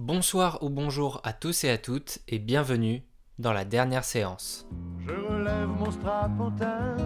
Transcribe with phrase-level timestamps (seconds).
[0.00, 3.02] Bonsoir ou bonjour à tous et à toutes et bienvenue
[3.40, 4.64] dans la dernière séance.
[5.00, 6.96] Je relève mon strapontin,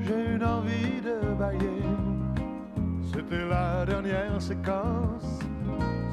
[0.00, 1.82] j'ai une envie de bailler.
[3.12, 5.40] C'était la dernière séquence,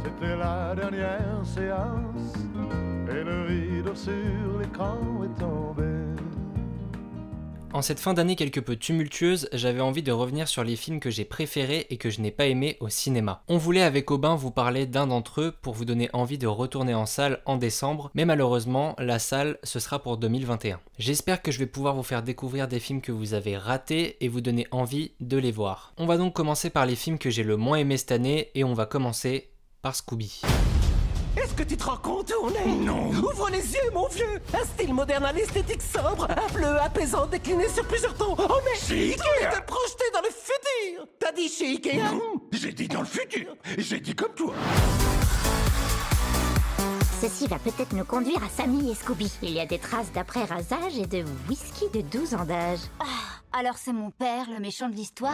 [0.04, 2.34] c'était la dernière séance,
[3.12, 5.77] et le rideau sur l'écran est tombé.
[7.78, 11.12] En cette fin d'année quelque peu tumultueuse, j'avais envie de revenir sur les films que
[11.12, 13.44] j'ai préférés et que je n'ai pas aimés au cinéma.
[13.48, 16.96] On voulait avec Aubin vous parler d'un d'entre eux pour vous donner envie de retourner
[16.96, 20.80] en salle en décembre, mais malheureusement, la salle, ce sera pour 2021.
[20.98, 24.28] J'espère que je vais pouvoir vous faire découvrir des films que vous avez ratés et
[24.28, 25.94] vous donner envie de les voir.
[26.00, 28.64] On va donc commencer par les films que j'ai le moins aimés cette année et
[28.64, 29.52] on va commencer
[29.84, 30.42] par Scooby.
[31.38, 32.66] Est-ce que tu te rends compte où on est?
[32.86, 33.10] Non.
[33.10, 37.68] Ouvre les yeux, mon vieux Un style moderne à l'esthétique sobre, un bleu apaisant décliné
[37.70, 38.36] sur plusieurs tons.
[38.38, 39.58] Oh mais Chez Ikea.
[39.58, 43.56] est projeté dans le futur T'as dit chez Ikea Non, j'ai dit dans le futur.
[43.78, 44.54] J'ai dit comme toi.
[47.22, 49.32] Ceci va peut-être nous conduire à Sammy et Scooby.
[49.42, 52.80] Il y a des traces d'après-rasage et de whisky de 12 ans d'âge.
[53.54, 55.34] Alors c'est mon père, le méchant de l'histoire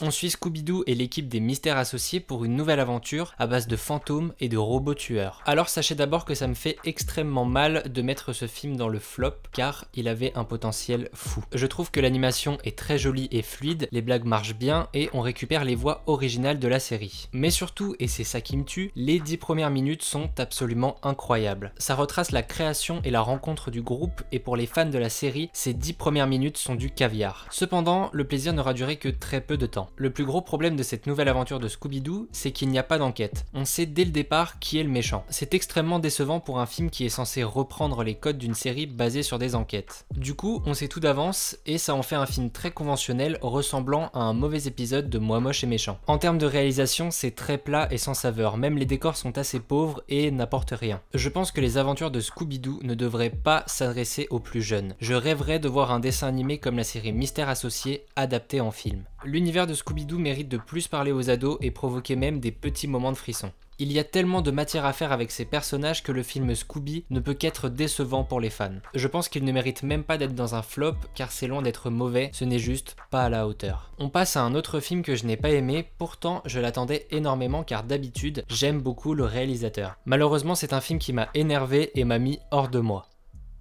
[0.00, 3.76] On suit Scooby-Doo et l'équipe des mystères associés pour une nouvelle aventure à base de
[3.76, 5.42] fantômes et de robots tueurs.
[5.46, 8.98] Alors sachez d'abord que ça me fait extrêmement mal de mettre ce film dans le
[8.98, 11.44] flop car il avait un potentiel fou.
[11.54, 15.20] Je trouve que l'animation est très jolie et fluide, les blagues marchent bien et on
[15.20, 17.28] récupère les voix originales de la série.
[17.32, 21.72] Mais surtout, et c'est ça qui me tue, les 10 premières minutes sont absolument incroyables.
[21.78, 25.10] Ça retrace la création et la rencontre du groupe et pour les fans de la
[25.10, 27.46] série, ces 10 premières minutes sont du caviar.
[27.50, 29.90] Cependant, le plaisir n'aura duré que très peu de temps.
[29.96, 32.98] Le plus gros problème de cette nouvelle aventure de Scooby-Doo, c'est qu'il n'y a pas
[32.98, 33.44] d'enquête.
[33.54, 35.24] On sait dès le départ qui est le méchant.
[35.28, 39.22] C'est extrêmement décevant pour un film qui est censé reprendre les codes d'une série basée
[39.22, 40.06] sur des enquêtes.
[40.16, 44.10] Du coup, on sait tout d'avance et ça en fait un film très conventionnel ressemblant
[44.14, 45.98] à un mauvais épisode de Moi moche et méchant.
[46.06, 49.60] En termes de réalisation, c'est très plat et sans saveur, même les décors sont assez
[49.60, 51.00] pauvres et n'apportent rien.
[51.14, 54.94] Je pense que les aventures de Scooby-Doo ne devraient pas s'adresser aux plus jeunes.
[55.00, 59.04] Je rêverais de voir un dessin animé comme la série Mystère Associé adapté en film.
[59.24, 63.12] L'univers de Scooby-Doo mérite de plus parler aux ados et provoquer même des petits moments
[63.12, 63.52] de frisson.
[63.78, 67.04] Il y a tellement de matière à faire avec ces personnages que le film Scooby
[67.10, 68.80] ne peut qu'être décevant pour les fans.
[68.94, 71.88] Je pense qu'il ne mérite même pas d'être dans un flop car c'est loin d'être
[71.88, 73.92] mauvais, ce n'est juste pas à la hauteur.
[73.98, 77.62] On passe à un autre film que je n'ai pas aimé, pourtant je l'attendais énormément
[77.62, 79.96] car d'habitude j'aime beaucoup le réalisateur.
[80.04, 83.06] Malheureusement c'est un film qui m'a énervé et m'a mis hors de moi.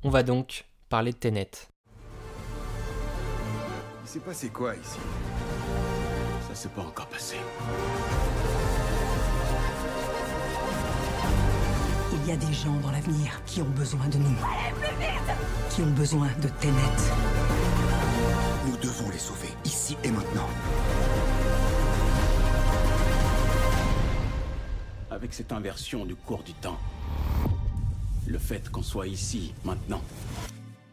[0.03, 1.51] On va donc parler de Tenet.
[4.03, 4.99] Il s'est passé quoi ici?
[6.61, 7.37] Ça s'est pas encore passé.
[12.13, 14.35] Il y a des gens dans l'avenir qui ont besoin de nous.
[15.71, 16.75] Qui ont besoin de Tenet.
[18.67, 20.47] Nous devons les sauver, ici et maintenant.
[25.09, 26.77] Avec cette inversion du cours du temps,
[28.27, 30.03] le fait qu'on soit ici, maintenant,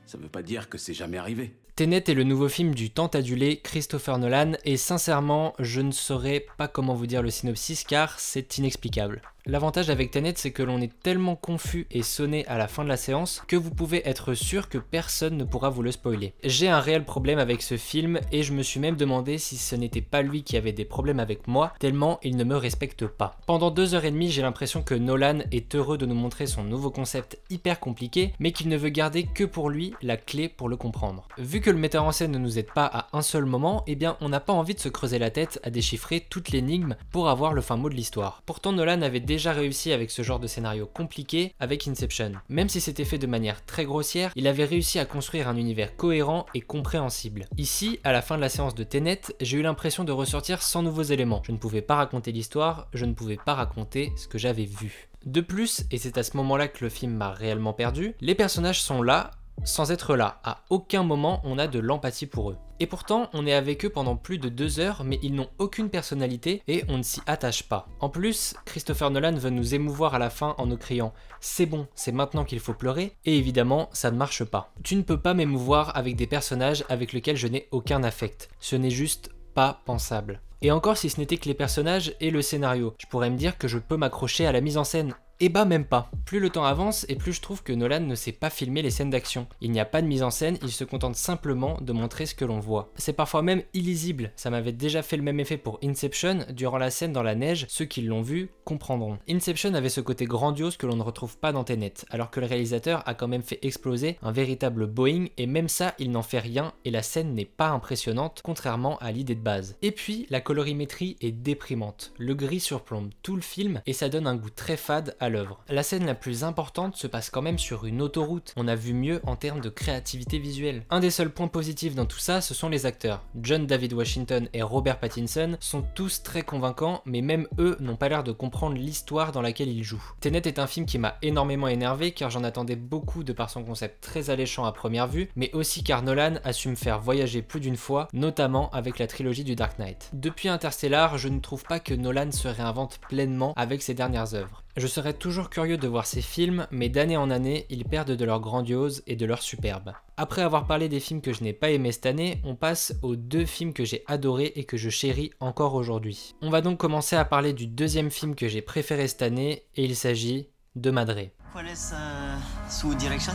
[0.09, 1.53] ça veut pas dire que c'est jamais arrivé.
[1.77, 6.45] Tenet est le nouveau film du tant adulé Christopher Nolan et sincèrement, je ne saurais
[6.57, 9.21] pas comment vous dire le synopsis car c'est inexplicable.
[9.51, 12.89] L'avantage avec Tenet, c'est que l'on est tellement confus et sonné à la fin de
[12.91, 16.35] la séance que vous pouvez être sûr que personne ne pourra vous le spoiler.
[16.45, 19.75] J'ai un réel problème avec ce film et je me suis même demandé si ce
[19.75, 23.39] n'était pas lui qui avait des problèmes avec moi, tellement il ne me respecte pas.
[23.47, 26.63] Pendant deux heures et demie, j'ai l'impression que Nolan est heureux de nous montrer son
[26.63, 30.69] nouveau concept hyper compliqué, mais qu'il ne veut garder que pour lui la clé pour
[30.69, 31.27] le comprendre.
[31.39, 33.95] Vu que le metteur en scène ne nous aide pas à un seul moment, eh
[33.95, 37.31] bien on n'a pas envie de se creuser la tête à déchiffrer toute l'énigme pour
[37.31, 38.43] avoir le fin mot de l'histoire.
[38.45, 42.33] Pourtant Nolan avait déjà réussi avec ce genre de scénario compliqué avec Inception.
[42.49, 45.97] Même si c'était fait de manière très grossière, il avait réussi à construire un univers
[45.97, 47.47] cohérent et compréhensible.
[47.57, 50.83] Ici, à la fin de la séance de Tenet, j'ai eu l'impression de ressortir sans
[50.83, 51.43] nouveaux éléments.
[51.45, 55.09] Je ne pouvais pas raconter l'histoire, je ne pouvais pas raconter ce que j'avais vu.
[55.27, 58.81] De plus, et c'est à ce moment-là que le film m'a réellement perdu, les personnages
[58.81, 59.33] sont là,
[59.65, 60.41] sans être là.
[60.45, 62.57] À aucun moment on a de l'empathie pour eux.
[62.81, 65.91] Et pourtant, on est avec eux pendant plus de deux heures, mais ils n'ont aucune
[65.91, 67.89] personnalité et on ne s'y attache pas.
[67.99, 71.89] En plus, Christopher Nolan veut nous émouvoir à la fin en nous criant C'est bon,
[71.97, 74.73] c'est maintenant qu'il faut pleurer, et évidemment, ça ne marche pas.
[74.85, 78.49] Tu ne peux pas m'émouvoir avec des personnages avec lesquels je n'ai aucun affect.
[78.61, 80.41] Ce n'est juste pas pensable.
[80.63, 83.59] Et encore si ce n'était que les personnages et le scénario, je pourrais me dire
[83.59, 86.11] que je peux m'accrocher à la mise en scène Eh bah même pas.
[86.25, 88.91] Plus le temps avance et plus je trouve que Nolan ne sait pas filmer les
[88.91, 89.47] scènes d'action.
[89.61, 92.35] Il n'y a pas de mise en scène, il se contente simplement de montrer ce
[92.35, 92.91] que l'on voit.
[92.97, 96.91] C'est parfois même illisible, ça m'avait déjà fait le même effet pour Inception, durant la
[96.91, 99.19] scène dans la neige, ceux qui l'ont vu comprendront.
[99.31, 102.47] Inception avait ce côté grandiose que l'on ne retrouve pas dans Tenet, alors que le
[102.47, 106.41] réalisateur a quand même fait exploser un véritable Boeing et même ça il n'en fait
[106.41, 109.77] rien et la scène n'est pas impressionnante contrairement à l'idée de base.
[109.83, 114.27] Et puis la colorimétrie est déprimante, le gris surplombe tout le film et ça donne
[114.27, 115.63] un goût très fade à l'œuvre.
[115.69, 118.95] La scène la plus importante se passe quand même sur une autoroute, on a vu
[118.95, 120.85] mieux en termes de créativité visuelle.
[120.91, 123.23] Un des seuls points positifs dans tout ça, ce sont les acteurs.
[123.41, 128.09] John David Washington et Robert Pattinson sont tous très convaincants, mais même eux n'ont pas
[128.09, 130.13] l'air de comprendre l'histoire dans laquelle ils jouent.
[130.21, 133.65] Tenet est un film qui m'a énormément énervé car j'en attendais beaucoup de par son
[133.65, 137.43] concept très alléchant à première vue, mais aussi car Nolan a su me faire voyager
[137.43, 140.11] plus d'une fois, notamment avec la trilogie du Dark Knight.
[140.13, 144.63] Depuis Interstellar, je ne trouve pas que Nolan se réinvente pleinement avec ses dernières œuvres.
[144.77, 148.25] Je serais toujours curieux de voir ces films, mais d'année en année, ils perdent de
[148.25, 149.93] leur grandiose et de leur superbe.
[150.17, 153.17] Après avoir parlé des films que je n'ai pas aimés cette année, on passe aux
[153.17, 156.35] deux films que j'ai adorés et que je chéris encore aujourd'hui.
[156.41, 159.85] On va donc commencer à parler du deuxième film que j'ai préféré cette année, et
[159.85, 161.33] il s'agit de Madré.
[161.53, 162.37] ¿Cuál es euh,
[162.69, 163.33] su direction?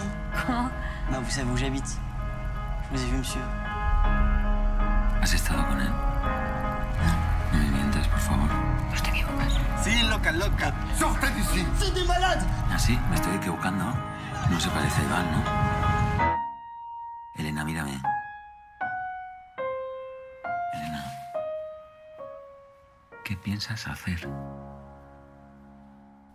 [1.12, 1.98] Bah, vous savez où j'habite.
[2.92, 3.42] Je vous ai vu, monsieur.
[8.14, 8.50] Por favor.
[8.50, 9.54] No te equivocas.
[9.84, 10.74] Sí, loca, loca.
[10.98, 12.98] Sortez d'ici C'est des malades ¿Ah, sí?
[13.10, 13.86] Me estoy equivocando.
[14.50, 15.42] No se parece a Iván, ¿no?
[17.38, 18.02] Elena, mírame.
[20.76, 21.04] Elena.
[23.26, 24.30] ¿Qué piensas hacer?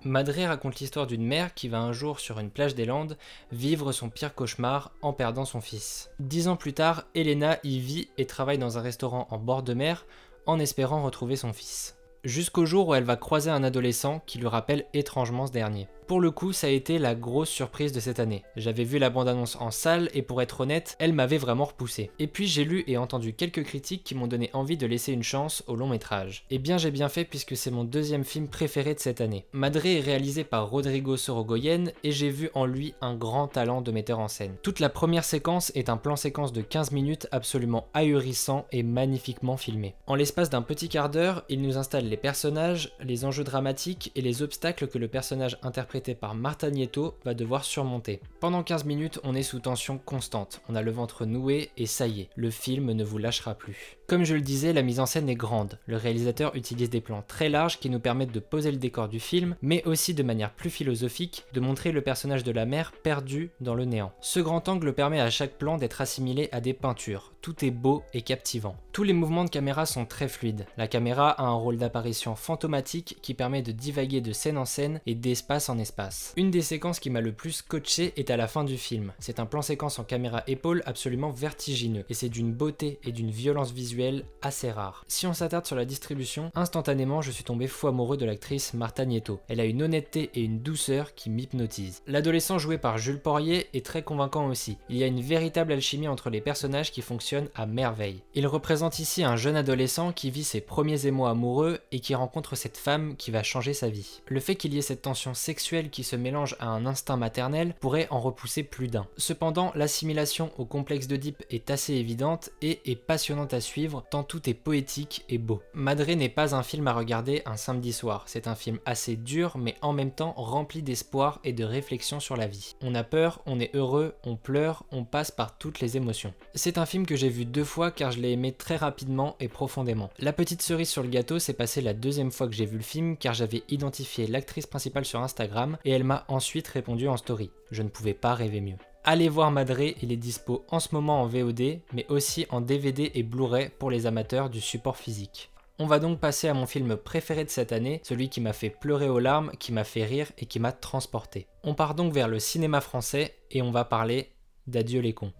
[0.04, 3.18] Madré raconte l'histoire d'une mère qui va un jour sur une plage des Landes
[3.50, 6.10] vivre son pire cauchemar en perdant son fils.
[6.20, 9.74] Dix ans plus tard, Elena y vit et travaille dans un restaurant en bord de
[9.74, 10.06] mer
[10.48, 11.94] en espérant retrouver son fils.
[12.24, 15.88] Jusqu'au jour où elle va croiser un adolescent qui lui rappelle étrangement ce dernier.
[16.08, 18.42] Pour le coup, ça a été la grosse surprise de cette année.
[18.56, 22.10] J'avais vu la bande-annonce en salle et pour être honnête, elle m'avait vraiment repoussé.
[22.18, 25.22] Et puis j'ai lu et entendu quelques critiques qui m'ont donné envie de laisser une
[25.22, 26.46] chance au long métrage.
[26.48, 29.44] Et bien j'ai bien fait puisque c'est mon deuxième film préféré de cette année.
[29.52, 33.92] Madré est réalisé par Rodrigo Sorogoyen et j'ai vu en lui un grand talent de
[33.92, 34.56] metteur en scène.
[34.62, 39.58] Toute la première séquence est un plan séquence de 15 minutes absolument ahurissant et magnifiquement
[39.58, 39.94] filmé.
[40.06, 44.22] En l'espace d'un petit quart d'heure, il nous installe les personnages, les enjeux dramatiques et
[44.22, 45.58] les obstacles que le personnage
[46.00, 48.20] par Marta Nieto va devoir surmonter.
[48.40, 52.06] Pendant 15 minutes, on est sous tension constante, on a le ventre noué et ça
[52.06, 53.98] y est, le film ne vous lâchera plus.
[54.06, 55.78] Comme je le disais, la mise en scène est grande.
[55.86, 59.20] Le réalisateur utilise des plans très larges qui nous permettent de poser le décor du
[59.20, 63.50] film, mais aussi de manière plus philosophique, de montrer le personnage de la mère perdu
[63.60, 64.12] dans le néant.
[64.20, 67.32] Ce grand angle permet à chaque plan d'être assimilé à des peintures.
[67.42, 68.76] Tout est beau et captivant.
[68.98, 70.66] Tous les mouvements de caméra sont très fluides.
[70.76, 75.00] La caméra a un rôle d'apparition fantomatique qui permet de divaguer de scène en scène
[75.06, 76.32] et d'espace en espace.
[76.36, 79.12] Une des séquences qui m'a le plus coaché est à la fin du film.
[79.20, 83.30] C'est un plan séquence en caméra épaule absolument vertigineux, et c'est d'une beauté et d'une
[83.30, 85.04] violence visuelle assez rare.
[85.06, 89.04] Si on s'attarde sur la distribution, instantanément je suis tombé fou amoureux de l'actrice Marta
[89.04, 89.38] Nieto.
[89.46, 92.02] Elle a une honnêteté et une douceur qui m'hypnotisent.
[92.08, 94.76] L'adolescent joué par Jules Poirier est très convaincant aussi.
[94.88, 98.24] Il y a une véritable alchimie entre les personnages qui fonctionne à merveille.
[98.34, 102.56] Il représente ici un jeune adolescent qui vit ses premiers émois amoureux et qui rencontre
[102.56, 104.20] cette femme qui va changer sa vie.
[104.26, 107.74] Le fait qu'il y ait cette tension sexuelle qui se mélange à un instinct maternel
[107.80, 109.06] pourrait en repousser plus d'un.
[109.16, 114.48] Cependant, l'assimilation au complexe d'Oedipe est assez évidente et est passionnante à suivre tant tout
[114.48, 115.62] est poétique et beau.
[115.74, 119.56] Madré n'est pas un film à regarder un samedi soir, c'est un film assez dur
[119.58, 122.76] mais en même temps rempli d'espoir et de réflexion sur la vie.
[122.80, 126.32] On a peur, on est heureux, on pleure, on passe par toutes les émotions.
[126.54, 129.48] C'est un film que j'ai vu deux fois car je l'ai aimé très rapidement et
[129.48, 130.10] profondément.
[130.18, 132.82] La petite cerise sur le gâteau s'est passée la deuxième fois que j'ai vu le
[132.82, 137.50] film car j'avais identifié l'actrice principale sur Instagram et elle m'a ensuite répondu en story.
[137.70, 138.76] Je ne pouvais pas rêver mieux.
[139.04, 143.10] Allez voir Madré, il est dispo en ce moment en VOD, mais aussi en DVD
[143.14, 145.50] et Blu-ray pour les amateurs du support physique.
[145.78, 148.68] On va donc passer à mon film préféré de cette année, celui qui m'a fait
[148.68, 151.46] pleurer aux larmes, qui m'a fait rire et qui m'a transporté.
[151.62, 154.32] On part donc vers le cinéma français et on va parler
[154.66, 155.32] d'Adieu les cons.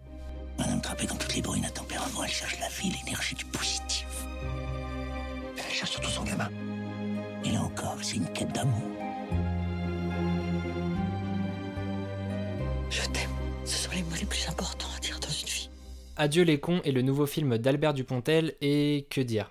[2.38, 4.07] Cherche la vie, l'énergie du positif.
[5.57, 6.49] Elle cherche surtout son gamin.
[7.45, 8.80] Et là encore, c'est une quête d'amour.
[12.90, 13.30] Je t'aime.
[13.64, 15.68] Ce sont les mots les plus importants à dire dans une vie.
[16.16, 19.50] Adieu les cons est le nouveau film d'Albert Dupontel et que dire?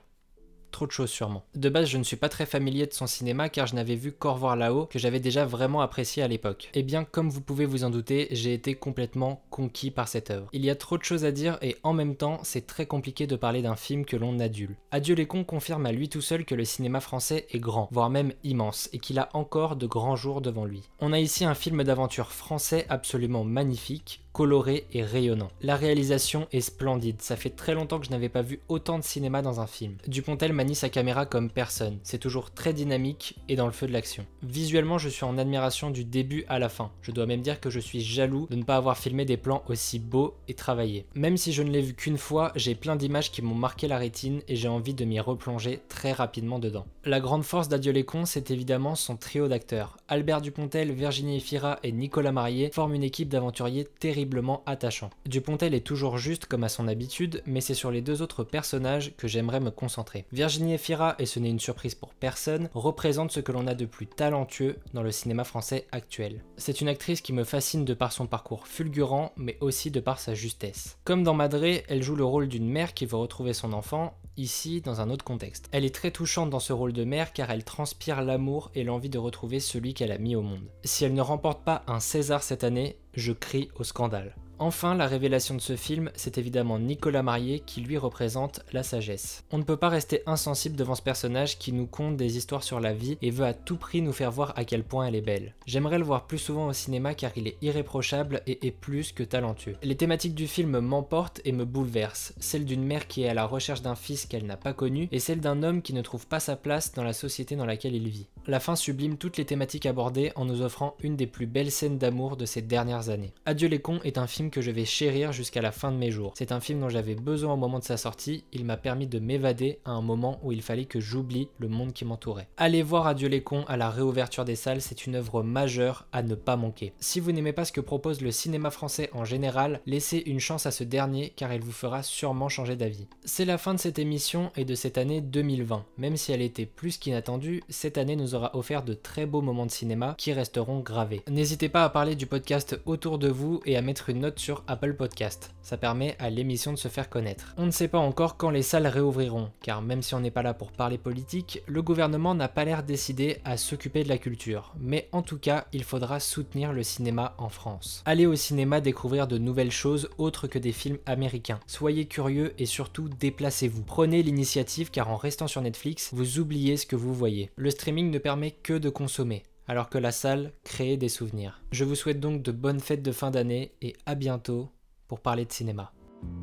[0.78, 1.44] Trop de choses sûrement.
[1.56, 4.12] De base, je ne suis pas très familier de son cinéma car je n'avais vu
[4.12, 6.70] qu'Au revoir là-haut que j'avais déjà vraiment apprécié à l'époque.
[6.76, 10.30] Et eh bien, comme vous pouvez vous en douter, j'ai été complètement conquis par cette
[10.30, 10.50] œuvre.
[10.54, 13.26] Il y a trop de choses à dire et en même temps, c'est très compliqué
[13.26, 14.76] de parler d'un film que l'on adule.
[14.92, 18.12] Adieu les cons confirme à lui tout seul que le cinéma français est grand, voire
[18.12, 20.84] même immense, et qu'il a encore de grands jours devant lui.
[21.00, 25.48] On a ici un film d'aventure français absolument magnifique, coloré et rayonnant.
[25.62, 29.04] La réalisation est splendide, ça fait très longtemps que je n'avais pas vu autant de
[29.04, 29.96] cinéma dans un film.
[30.08, 33.94] Dupontel manie sa caméra comme personne, c'est toujours très dynamique et dans le feu de
[33.94, 34.28] l'action.
[34.44, 36.92] Visuellement, je suis en admiration du début à la fin.
[37.02, 39.64] Je dois même dire que je suis jaloux de ne pas avoir filmé des plans
[39.70, 41.08] aussi beaux et travaillés.
[41.16, 43.98] Même si je ne l'ai vu qu'une fois, j'ai plein d'images qui m'ont marqué la
[43.98, 46.86] rétine et j'ai envie de m'y replonger très rapidement dedans.
[47.06, 49.98] La grande force d'Adieu les cons, c'est évidemment son trio d'acteurs.
[50.08, 54.27] Albert Dupontel, Virginie Efira et Nicolas Marié forment une équipe d'aventuriers terrible
[54.66, 55.10] attachant.
[55.26, 59.14] Dupontel est toujours juste comme à son habitude, mais c'est sur les deux autres personnages
[59.18, 60.26] que j'aimerais me concentrer.
[60.32, 63.86] Virginie Efira, et ce n'est une surprise pour personne, représente ce que l'on a de
[63.86, 66.44] plus talentueux dans le cinéma français actuel.
[66.58, 70.20] C'est une actrice qui me fascine de par son parcours fulgurant, mais aussi de par
[70.20, 70.98] sa justesse.
[71.04, 74.82] Comme dans Madré, elle joue le rôle d'une mère qui veut retrouver son enfant, ici
[74.82, 75.68] dans un autre contexte.
[75.72, 79.10] Elle est très touchante dans ce rôle de mère car elle transpire l'amour et l'envie
[79.10, 80.70] de retrouver celui qu'elle a mis au monde.
[80.84, 84.36] Si elle ne remporte pas un César cette année, je crie au scandale.
[84.60, 89.44] Enfin, la révélation de ce film, c'est évidemment Nicolas Marié qui lui représente la sagesse.
[89.52, 92.80] On ne peut pas rester insensible devant ce personnage qui nous conte des histoires sur
[92.80, 95.22] la vie et veut à tout prix nous faire voir à quel point elle est
[95.22, 95.54] belle.
[95.68, 99.24] J'aimerais le voir plus souvent au cinéma car il est irréprochable et est plus que
[99.24, 99.76] talentueux.
[99.84, 103.46] Les thématiques du film m'emportent et me bouleversent, celle d'une mère qui est à la
[103.46, 106.40] recherche d'un fils qu'elle n'a pas connu et celle d'un homme qui ne trouve pas
[106.40, 108.28] sa place dans la société dans laquelle il vit.
[108.50, 111.98] La fin sublime toutes les thématiques abordées en nous offrant une des plus belles scènes
[111.98, 113.34] d'amour de ces dernières années.
[113.46, 116.12] Adieu les cons est un film que je vais chérir jusqu'à la fin de mes
[116.12, 116.32] jours.
[116.38, 119.20] C'est un film dont j'avais besoin au moment de sa sortie, il m'a permis de
[119.20, 122.48] m'évader à un moment où il fallait que j'oublie le monde qui m'entourait.
[122.56, 126.24] Allez voir Adieu les cons à la réouverture des salles, c'est une œuvre majeure à
[126.24, 126.94] ne pas manquer.
[127.02, 130.66] Si vous n'aimez pas ce que propose le cinéma français en général, laissez une chance
[130.66, 133.08] à ce dernier car il vous fera sûrement changer d'avis.
[133.26, 135.84] C'est la fin de cette émission et de cette année 2020.
[135.98, 139.72] Même si elle était plus qu'inattendue, cette année nous offert de très beaux moments de
[139.72, 141.24] cinéma qui resteront gravés.
[141.30, 144.64] N'hésitez pas à parler du podcast autour de vous et à mettre une note sur
[144.68, 145.52] Apple Podcast.
[145.62, 147.54] Ça permet à l'émission de se faire connaître.
[147.58, 150.42] On ne sait pas encore quand les salles réouvriront, car même si on n'est pas
[150.42, 154.74] là pour parler politique, le gouvernement n'a pas l'air décidé à s'occuper de la culture.
[154.80, 158.02] Mais en tout cas, il faudra soutenir le cinéma en France.
[158.06, 161.60] Allez au cinéma découvrir de nouvelles choses autres que des films américains.
[161.68, 163.84] Soyez curieux et surtout déplacez-vous.
[163.84, 167.52] Prenez l'initiative car en restant sur Netflix, vous oubliez ce que vous voyez.
[167.56, 171.62] Le streaming ne permet que de consommer alors que la salle crée des souvenirs.
[171.72, 174.70] Je vous souhaite donc de bonnes fêtes de fin d'année et à bientôt
[175.08, 175.94] pour parler de cinéma.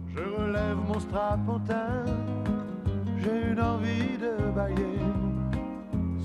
[0.08, 2.06] Je relève mon strapontin,
[3.18, 4.98] j'ai une envie de bailler.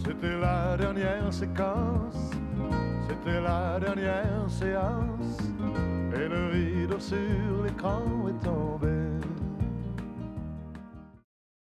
[0.01, 2.31] C'était la dernière séquence,
[3.09, 5.39] c'était la dernière séance,
[6.15, 8.47] et le rideau sur l'écran est